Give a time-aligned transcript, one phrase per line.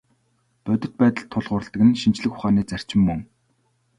[0.65, 3.19] Бодит байдалд тулгуурладаг нь шинжлэх ухааны зарчим мөн.